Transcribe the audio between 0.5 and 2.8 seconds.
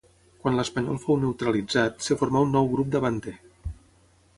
l'espanyol fou neutralitzat, es formà un nou